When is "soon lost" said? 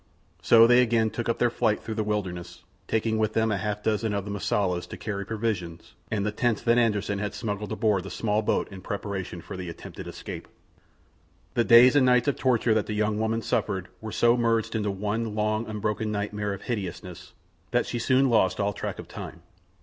17.99-18.59